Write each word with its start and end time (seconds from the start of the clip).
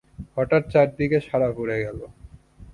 হঠাৎ 0.37 0.63
চারদিকে 0.69 1.17
সাড়া 1.19 1.49
পড়ে 1.57 1.77
গেল। 1.85 1.99